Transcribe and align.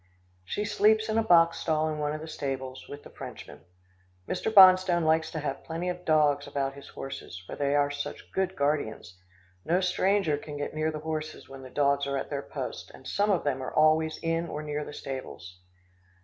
She 0.43 0.65
sleeps 0.65 1.09
in 1.09 1.19
a 1.19 1.23
box 1.23 1.59
stall 1.59 1.87
in 1.87 1.99
one 1.99 2.11
of 2.11 2.21
the 2.21 2.27
stables, 2.27 2.87
with 2.89 3.03
the 3.03 3.11
Frenchmen. 3.11 3.59
Mr. 4.27 4.51
Bonstone 4.51 5.05
likes 5.05 5.29
to 5.29 5.39
have 5.39 5.63
plenty 5.63 5.89
of 5.89 6.05
dogs 6.05 6.47
about 6.47 6.73
his 6.73 6.87
horses, 6.87 7.37
for 7.45 7.55
they 7.55 7.75
are 7.75 7.91
such 7.91 8.31
good 8.31 8.55
guardians. 8.55 9.19
No 9.63 9.79
stranger 9.79 10.37
can 10.39 10.57
get 10.57 10.73
near 10.73 10.89
the 10.89 10.97
horses 11.01 11.47
when 11.47 11.61
the 11.61 11.69
dogs 11.69 12.07
are 12.07 12.17
at 12.17 12.31
their 12.31 12.41
post, 12.41 12.89
and 12.95 13.07
some 13.07 13.29
of 13.29 13.43
them 13.43 13.61
are 13.61 13.75
always 13.75 14.17
in 14.23 14.47
or 14.49 14.63
near 14.63 14.83
the 14.83 14.91
stables. 14.91 15.59